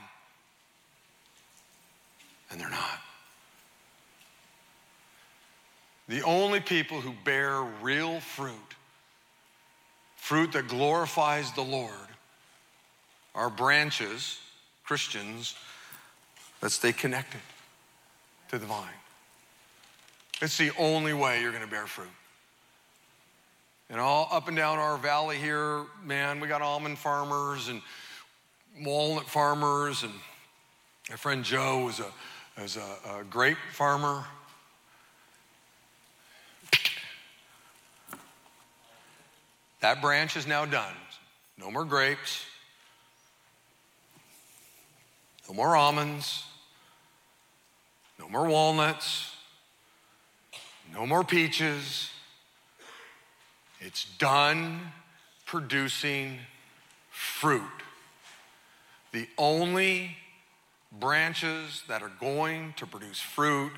[2.54, 3.00] and they're not.
[6.08, 8.54] The only people who bear real fruit,
[10.16, 11.92] fruit that glorifies the Lord,
[13.34, 14.40] are branches,
[14.84, 15.56] Christians,
[16.62, 17.42] that stay connected
[18.52, 18.88] to the vine.
[20.40, 22.08] It's the only way you're going to bear fruit.
[23.90, 27.82] And all up and down our valley here, man, we got almond farmers and
[28.82, 30.14] walnut farmers, and
[31.10, 32.06] my friend Joe was a
[32.58, 34.24] as a, a grape farmer.
[39.82, 40.94] That branch is now done.
[41.58, 42.46] No more grapes.
[45.48, 46.44] No more almonds.
[48.18, 49.36] No more walnuts.
[50.94, 52.10] No more peaches.
[53.82, 54.80] It's done
[55.46, 56.40] producing
[57.10, 57.62] fruit.
[59.12, 60.16] The only
[61.00, 63.72] branches that are going to produce fruit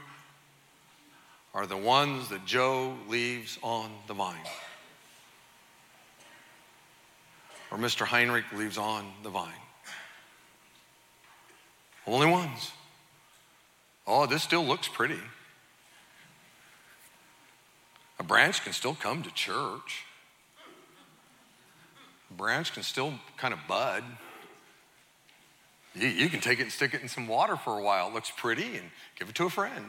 [1.54, 4.36] are the ones that Joe leaves on the vine.
[7.72, 8.06] Or Mr.
[8.06, 9.54] Heinrich leaves on the vine.
[12.06, 12.72] Only ones.
[14.06, 15.20] Oh, this still looks pretty.
[18.20, 20.06] A branch can still come to church.
[22.30, 24.04] A branch can still kind of bud.
[25.96, 28.10] You, you, can take it and stick it in some water for a while.
[28.10, 29.86] It looks pretty and give it to a friend.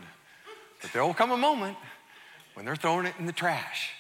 [0.81, 1.77] But there will come a moment
[2.55, 3.91] when they're throwing it in the trash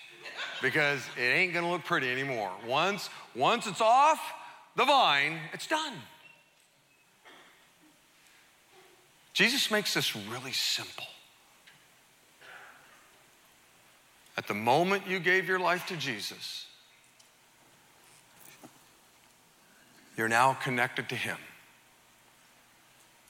[0.63, 2.51] because it ain't gonna look pretty anymore.
[2.67, 4.21] Once, once it's off
[4.77, 5.95] the vine, it's done.
[9.33, 11.05] Jesus makes this really simple.
[14.39, 16.67] At the moment you gave your life to Jesus,
[20.17, 21.37] you're now connected to Him.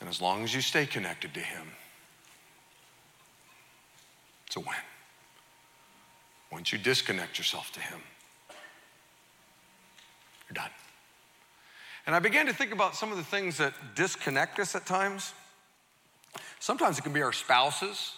[0.07, 1.67] And as long as you stay connected to Him,
[4.47, 4.69] it's a win.
[6.53, 7.99] Once you disconnect yourself to Him,
[10.49, 10.71] you're done.
[12.07, 15.33] And I began to think about some of the things that disconnect us at times.
[16.61, 18.13] Sometimes it can be our spouses.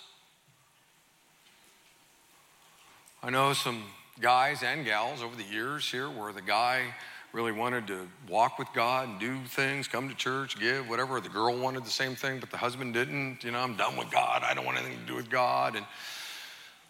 [3.22, 3.82] I know some
[4.20, 6.94] guys and gals over the years here where the guy
[7.32, 11.20] really wanted to walk with God and do things, come to church, give, whatever.
[11.20, 13.44] The girl wanted the same thing, but the husband didn't.
[13.44, 14.42] You know, I'm done with God.
[14.42, 15.76] I don't want anything to do with God.
[15.76, 15.84] And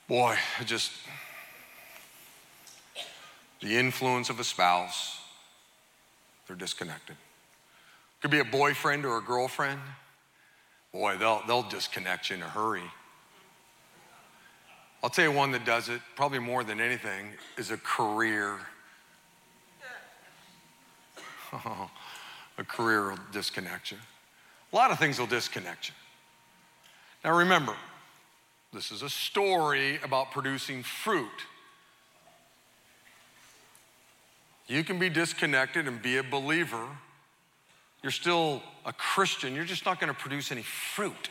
[0.07, 0.93] boy, it just,
[3.61, 5.21] the influence of a spouse,
[6.47, 7.17] they're disconnected.
[8.23, 9.81] Could be a boyfriend or a girlfriend
[10.93, 12.83] boy, they'll, they'll disconnect you in a hurry.
[15.03, 18.59] I'll tell you one that does it, probably more than anything, is a career.
[22.59, 23.99] a career will disconnect you.
[24.73, 25.95] A lot of things will disconnect you.
[27.25, 27.75] Now remember,
[28.73, 31.27] this is a story about producing fruit.
[34.67, 36.87] You can be disconnected and be a believer
[38.03, 41.31] you're still a Christian, you're just not going to produce any fruit.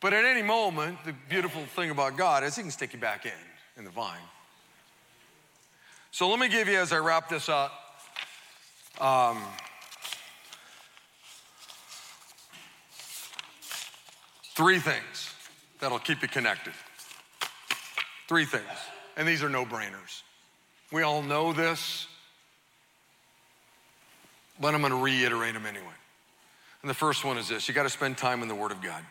[0.00, 3.26] But at any moment, the beautiful thing about God is He can stick you back
[3.26, 3.32] in,
[3.76, 4.18] in the vine.
[6.10, 7.72] So let me give you, as I wrap this up,
[9.00, 9.42] um,
[14.54, 15.34] three things
[15.80, 16.72] that'll keep you connected.
[18.28, 18.64] Three things.
[19.16, 20.22] And these are no brainers.
[20.92, 22.06] We all know this
[24.60, 25.84] but I'm going to reiterate them anyway.
[26.82, 28.80] And the first one is this you got to spend time in the Word of
[28.82, 29.02] God.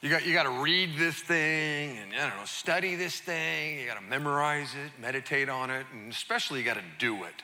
[0.00, 3.78] You got, you got to read this thing and, I don't know, study this thing.
[3.78, 7.34] You got to memorize it, meditate on it, and especially you got to do it.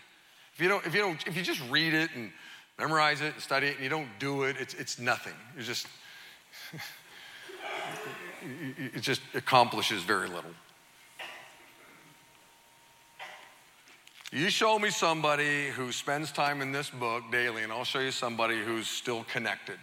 [0.56, 2.30] If you don't, if you don't, if you just read it and
[2.78, 5.34] memorize it and study it and you don't do it, it's, it's nothing.
[5.54, 5.86] You're just,
[8.94, 10.52] it just accomplishes very little.
[14.32, 18.10] You show me somebody who spends time in this book daily, and I'll show you
[18.10, 19.76] somebody who's still connected.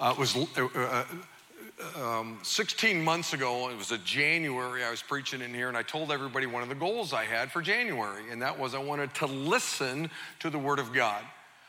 [0.00, 1.04] Uh, it was uh, uh,
[1.96, 5.82] um, 16 months ago, it was a January, I was preaching in here, and I
[5.82, 9.12] told everybody one of the goals I had for January, and that was I wanted
[9.14, 10.10] to listen
[10.40, 11.22] to the Word of God.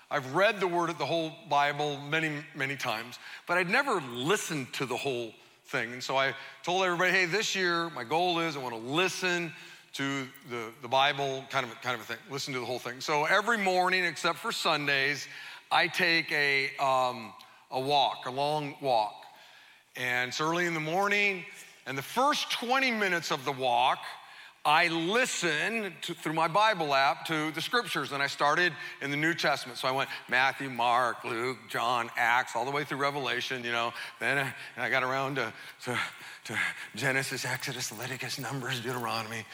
[0.09, 4.71] I've read the Word, of the whole Bible many, many times, but I'd never listened
[4.73, 5.33] to the whole
[5.65, 5.91] thing.
[5.91, 6.33] And so I
[6.63, 9.51] told everybody, hey, this year, my goal is I want to listen
[9.93, 13.01] to the, the Bible, kind of, kind of a thing, listen to the whole thing.
[13.01, 15.27] So every morning, except for Sundays,
[15.69, 17.33] I take a, um,
[17.71, 19.26] a walk, a long walk.
[19.97, 21.43] And it's early in the morning,
[21.87, 23.97] and the first 20 minutes of the walk,
[24.63, 29.17] I listen to, through my Bible app to the scriptures, and I started in the
[29.17, 29.79] New Testament.
[29.79, 33.91] So I went Matthew, Mark, Luke, John, Acts, all the way through Revelation, you know.
[34.19, 34.37] Then
[34.77, 35.51] I, I got around to,
[35.85, 35.97] to,
[36.43, 36.57] to
[36.95, 39.45] Genesis, Exodus, Leviticus, Numbers, Deuteronomy.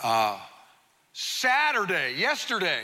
[0.00, 0.38] Uh,
[1.14, 2.82] Saturday, yesterday,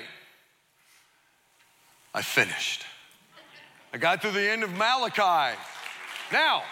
[2.12, 2.84] I finished.
[3.92, 5.56] I got to the end of Malachi.
[6.32, 6.62] Now,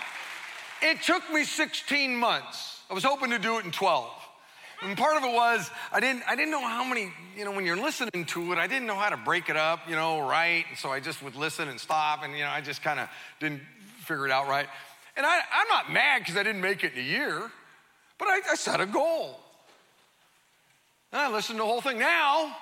[0.83, 2.81] it took me 16 months.
[2.91, 4.11] I was hoping to do it in 12.
[4.83, 7.65] And part of it was I didn't I didn't know how many, you know, when
[7.65, 10.65] you're listening to it, I didn't know how to break it up, you know, right.
[10.69, 13.09] And so I just would listen and stop, and you know, I just kind of
[13.41, 13.63] didn't
[14.01, 14.67] figure it out right.
[15.17, 17.51] And I, I'm not mad because I didn't make it in a year,
[18.19, 19.41] but I, I set a goal.
[21.13, 21.99] And I listened to the whole thing.
[21.99, 22.55] Now,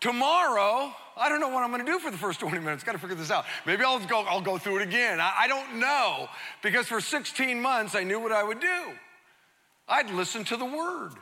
[0.00, 2.84] tomorrow, I don't know what I'm going to do for the first 20 minutes.
[2.84, 3.44] Got to figure this out.
[3.66, 5.20] Maybe I'll go, I'll go through it again.
[5.20, 6.28] I, I don't know
[6.62, 8.92] because for 16 months I knew what I would do.
[9.88, 11.12] I'd listen to the word.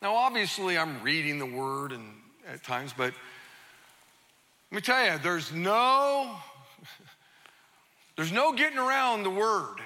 [0.00, 2.14] Now, obviously, I'm reading the word and
[2.46, 3.12] at times, but
[4.70, 6.36] let me tell you, there's no
[8.16, 9.76] there's no getting around the word.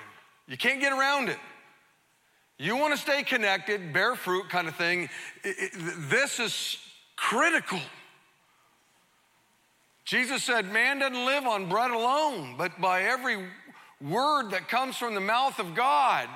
[0.46, 1.38] You can't get around it.
[2.58, 5.08] You want to stay connected, bear fruit kind of thing.
[5.42, 5.70] It, it,
[6.10, 6.76] this is
[7.16, 7.80] critical.
[10.04, 13.38] Jesus said, Man doesn't live on bread alone, but by every
[14.00, 16.28] word that comes from the mouth of God.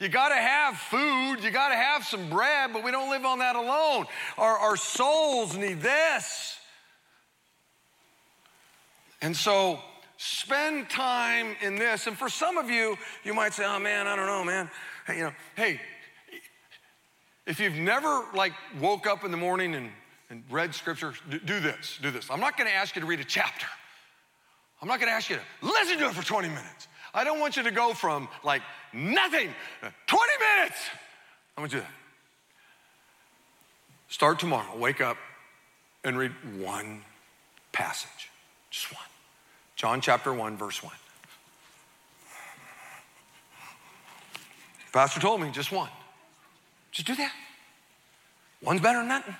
[0.00, 3.24] You got to have food, you got to have some bread, but we don't live
[3.24, 4.06] on that alone.
[4.36, 6.56] Our, our souls need this.
[9.20, 9.80] And so
[10.16, 12.06] spend time in this.
[12.06, 14.70] And for some of you, you might say, oh man, I don't know, man.
[15.04, 15.80] Hey, you know, hey,
[17.46, 19.90] if you've never like woke up in the morning and,
[20.30, 22.30] and read scripture, do, this, do this.
[22.30, 23.66] I'm not gonna ask you to read a chapter.
[24.80, 26.88] I'm not gonna ask you to listen to it for 20 minutes.
[27.14, 28.62] I don't want you to go from like
[28.92, 29.50] nothing,
[30.06, 30.24] 20
[30.56, 30.78] minutes.
[31.56, 31.86] I want you to
[34.08, 35.16] start tomorrow, wake up
[36.04, 37.02] and read one
[37.72, 38.30] passage,
[38.70, 39.04] just one.
[39.76, 40.92] John chapter 1, verse 1.
[44.92, 45.90] Pastor told me just one.
[46.90, 47.32] Just do that.
[48.62, 49.36] One's better than nothing.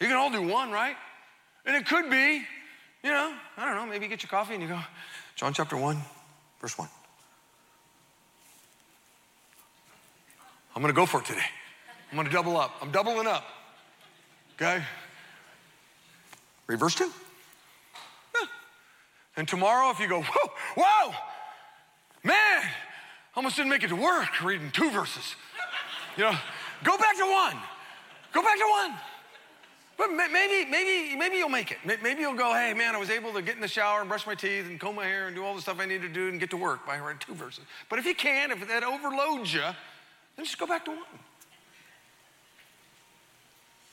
[0.00, 0.96] You can all do one, right?
[1.66, 2.42] And it could be,
[3.02, 4.80] you know, I don't know, maybe you get your coffee and you go,
[5.36, 5.98] John chapter 1,
[6.60, 6.88] verse 1.
[10.74, 11.46] I'm gonna go for it today.
[12.10, 12.72] I'm gonna double up.
[12.82, 13.44] I'm doubling up.
[14.54, 14.82] Okay?
[16.66, 17.04] Read verse 2.
[17.04, 18.46] Yeah.
[19.36, 21.14] And tomorrow, if you go, whoa, whoa,
[22.22, 22.62] man,
[23.36, 25.34] almost didn't make it to work reading two verses.
[26.16, 26.36] You know,
[26.84, 27.56] go back to one.
[28.32, 28.94] Go back to one.
[29.96, 31.78] But maybe, maybe, maybe you'll make it.
[31.84, 34.26] Maybe you'll go, hey, man, I was able to get in the shower and brush
[34.26, 36.28] my teeth and comb my hair and do all the stuff I need to do
[36.28, 37.64] and get to work by reading two verses.
[37.88, 41.00] But if you can, if that overloads you, then just go back to one.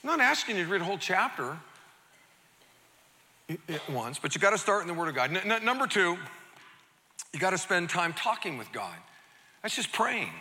[0.04, 1.58] I'm not asking you to read a whole chapter
[3.50, 5.36] at once, but you got to start in the Word of God.
[5.36, 6.18] N- number two,
[7.34, 8.96] you got to spend time talking with God.
[9.62, 10.32] That's just praying.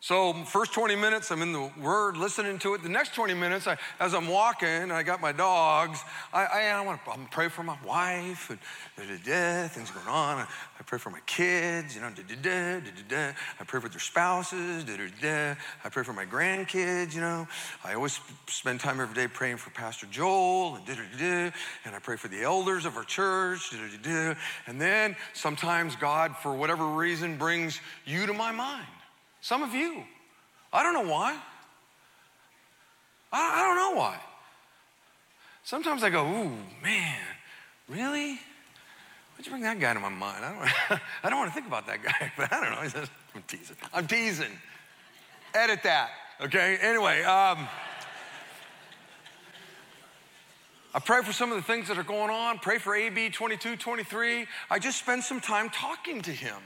[0.00, 2.84] So, first 20 minutes, I'm in the Word, listening to it.
[2.84, 5.98] The next 20 minutes, I, as I'm walking, I got my dogs.
[6.32, 8.60] I, I, I want to pray for my wife, and
[8.96, 10.38] da, da, da, things going on.
[10.38, 13.80] I, I, pray for my kids, you know, da, da, da, da, da, I pray
[13.80, 15.60] for their spouses, da, da, da.
[15.84, 17.48] I pray for my grandkids, you know.
[17.82, 21.50] I always spend time every day praying for Pastor Joel, and da, da, da,
[21.84, 24.40] and I pray for the elders of our church, da, da, da, da.
[24.68, 28.86] And then sometimes God, for whatever reason, brings you to my mind.
[29.48, 30.02] Some of you.
[30.74, 31.34] I don't know why.
[33.32, 34.20] I, I don't know why.
[35.64, 37.22] Sometimes I go, ooh, man,
[37.88, 38.32] really?
[38.32, 40.44] Why'd you bring that guy to my mind?
[40.44, 43.08] I don't, I don't want to think about that guy, but I don't know.
[43.34, 43.76] I'm teasing.
[43.94, 44.52] I'm teasing.
[45.54, 46.10] Edit that,
[46.42, 46.76] okay?
[46.82, 47.66] Anyway, um,
[50.92, 52.58] I pray for some of the things that are going on.
[52.58, 54.46] Pray for AB 22, 23.
[54.70, 56.58] I just spend some time talking to him.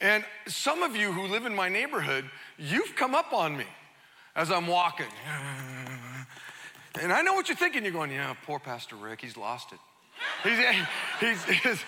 [0.00, 2.24] And some of you who live in my neighborhood,
[2.58, 3.66] you've come up on me
[4.34, 5.06] as I'm walking.
[7.00, 7.84] And I know what you're thinking.
[7.84, 9.78] You're going, yeah, poor Pastor Rick, he's lost it.
[10.42, 10.58] He's,
[11.20, 11.84] he's, his,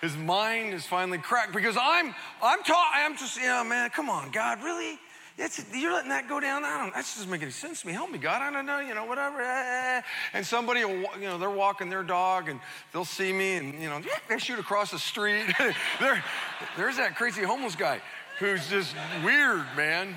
[0.00, 4.30] his mind is finally cracked because I'm, I'm, ta- I'm just, yeah, man, come on,
[4.30, 4.98] God, really?
[5.36, 6.64] You're letting that go down.
[6.64, 6.94] I don't.
[6.94, 7.92] That doesn't make any sense to me.
[7.92, 8.40] Help me, God.
[8.40, 8.78] I don't know.
[8.78, 9.40] You know, whatever.
[9.40, 10.02] Eh, eh, eh.
[10.32, 12.60] And somebody, will, you know, they're walking their dog, and
[12.92, 15.44] they'll see me, and you know, they shoot across the street.
[16.00, 16.22] there,
[16.76, 18.00] there's that crazy homeless guy
[18.38, 20.14] who's just weird, man.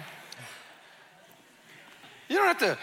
[2.30, 2.78] You don't have to,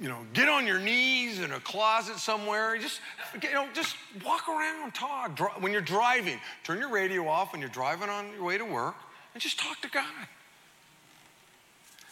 [0.00, 2.76] you know, get on your knees in a closet somewhere.
[2.78, 3.00] Just,
[3.42, 5.38] you know, just walk around, talk.
[5.62, 8.96] When you're driving, turn your radio off when you're driving on your way to work,
[9.32, 10.04] and just talk to God.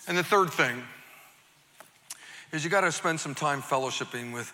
[0.07, 0.83] And the third thing
[2.53, 4.53] is you got to spend some time fellowshipping with,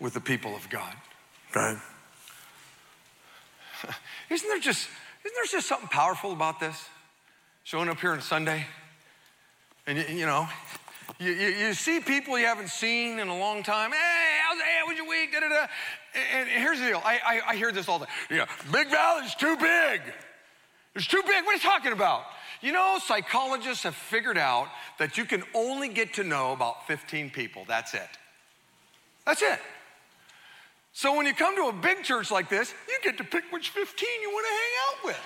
[0.00, 0.94] with the people of God.
[1.54, 1.78] Right?
[4.30, 4.88] Isn't there just
[5.26, 6.88] isn't there just something powerful about this?
[7.64, 8.64] Showing up here on Sunday,
[9.84, 10.46] and you, you know,
[11.18, 13.90] you, you, you, see people you haven't seen in a long time.
[13.90, 15.32] Hey, how's, hey, how was your week?
[15.32, 15.66] Da, da, da.
[16.32, 17.02] And, and here's the deal.
[17.04, 18.14] I, I, I hear this all the time.
[18.30, 20.00] You Big Valley's too big.
[20.96, 21.44] It's too big.
[21.44, 22.22] What are you talking about?
[22.62, 24.68] You know, psychologists have figured out
[24.98, 27.64] that you can only get to know about 15 people.
[27.68, 28.08] That's it.
[29.26, 29.60] That's it.
[30.94, 33.68] So when you come to a big church like this, you get to pick which
[33.68, 35.20] 15 you want to hang out with.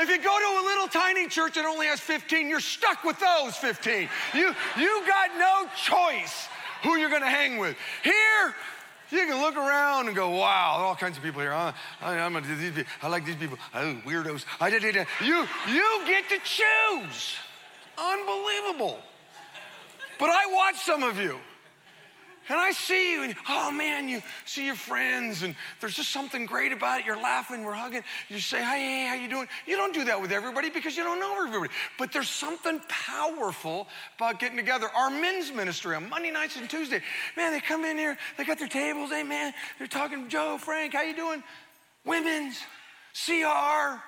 [0.00, 3.18] If you go to a little tiny church that only has 15, you're stuck with
[3.18, 4.08] those 15.
[4.32, 6.46] You, you got no choice
[6.84, 7.76] who you're going to hang with.
[8.04, 8.54] Here,
[9.10, 11.52] You can look around and go, wow, all kinds of people here.
[11.52, 13.58] I, I, am a, these people, I like these people.
[13.74, 14.44] Oh, weirdos.
[14.60, 14.68] I.
[14.68, 17.34] You, you get to choose.
[17.96, 18.98] Unbelievable.
[20.18, 21.38] But I watch some of you.
[22.48, 26.46] And I see you, and oh man, you see your friends, and there's just something
[26.46, 27.06] great about it.
[27.06, 28.02] You're laughing, we're hugging.
[28.28, 29.48] You say, hey, how you doing?
[29.66, 31.72] You don't do that with everybody because you don't know everybody.
[31.98, 33.86] But there's something powerful
[34.16, 34.88] about getting together.
[34.96, 37.02] Our men's ministry on Monday nights and Tuesday,
[37.36, 40.94] man, they come in here, they got their tables, hey man, they're talking, Joe, Frank,
[40.94, 41.42] how you doing?
[42.04, 42.58] Women's,
[43.12, 44.00] CR,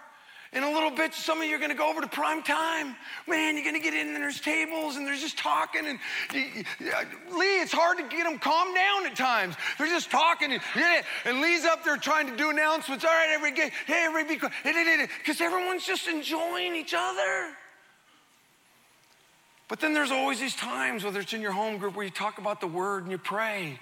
[0.52, 2.96] in a little bit, some of you are going to go over to prime time.
[3.28, 5.86] Man, you're going to get in and there's tables and they're just talking.
[5.86, 5.98] And
[6.34, 7.04] you, uh,
[7.38, 9.54] Lee, it's hard to get them calmed down at times.
[9.78, 10.50] They're just talking.
[10.52, 10.62] And,
[11.24, 13.04] and Lee's up there trying to do announcements.
[13.04, 15.06] All right, everybody, hey, be.
[15.18, 17.54] Because everyone's just enjoying each other.
[19.68, 22.38] But then there's always these times, whether it's in your home group, where you talk
[22.38, 23.78] about the word and you pray.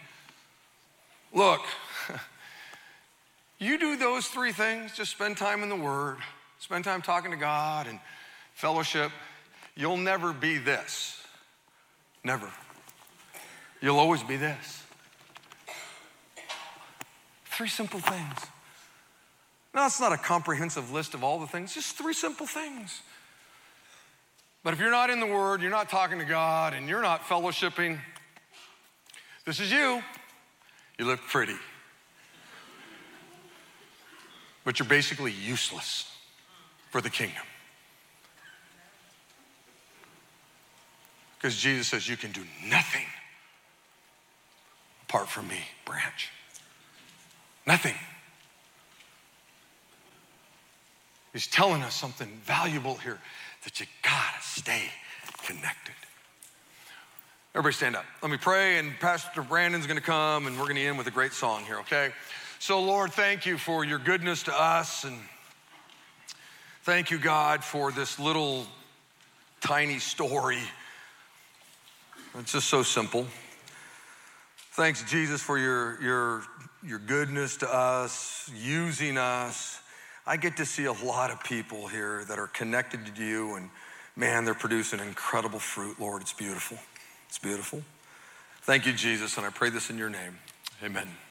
[1.32, 1.62] Look,
[3.58, 6.18] you do those three things, just spend time in the word
[6.58, 7.98] spend time talking to God and
[8.54, 9.10] fellowship,
[9.76, 11.22] you'll never be this.
[12.24, 12.50] Never.
[13.80, 14.82] You'll always be this.
[17.46, 18.38] Three simple things.
[19.74, 23.02] Now, it's not a comprehensive list of all the things, just three simple things.
[24.64, 27.22] But if you're not in the Word, you're not talking to God, and you're not
[27.22, 27.98] fellowshipping,
[29.44, 30.02] this is you.
[30.98, 31.54] You look pretty.
[34.64, 36.17] But you're basically useless
[36.90, 37.42] for the kingdom.
[41.38, 43.06] Because Jesus says, You can do nothing
[45.08, 46.30] apart from me, branch.
[47.66, 47.94] Nothing.
[51.32, 53.18] He's telling us something valuable here
[53.64, 54.82] that you gotta stay
[55.44, 55.94] connected.
[57.54, 58.04] Everybody stand up.
[58.22, 61.32] Let me pray, and Pastor Brandon's gonna come, and we're gonna end with a great
[61.32, 62.10] song here, okay?
[62.58, 65.18] So, Lord, thank you for your goodness to us and
[66.88, 68.66] Thank you, God, for this little
[69.60, 70.62] tiny story.
[72.38, 73.26] It's just so simple.
[74.72, 76.42] Thanks, Jesus, for your, your,
[76.82, 79.82] your goodness to us, using us.
[80.26, 83.68] I get to see a lot of people here that are connected to you, and
[84.16, 86.22] man, they're producing incredible fruit, Lord.
[86.22, 86.78] It's beautiful.
[87.28, 87.82] It's beautiful.
[88.62, 90.38] Thank you, Jesus, and I pray this in your name.
[90.82, 91.18] Amen.